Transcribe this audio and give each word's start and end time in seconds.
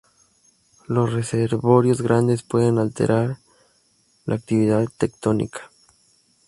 Los 0.87 1.13
reservorios 1.13 2.01
grandes 2.01 2.41
pueden 2.41 2.79
alterar 2.79 3.37
la 4.25 4.33
actividad 4.33 4.87
tectónica. 4.97 5.69